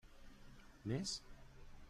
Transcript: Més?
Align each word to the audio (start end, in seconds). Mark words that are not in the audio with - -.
Més? 0.93 1.13